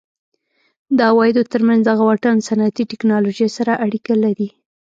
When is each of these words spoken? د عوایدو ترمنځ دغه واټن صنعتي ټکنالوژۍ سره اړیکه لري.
د 0.97 0.99
عوایدو 1.11 1.49
ترمنځ 1.51 1.81
دغه 1.89 2.03
واټن 2.07 2.37
صنعتي 2.47 2.83
ټکنالوژۍ 2.91 3.49
سره 3.57 3.79
اړیکه 3.85 4.13
لري. 4.23 4.49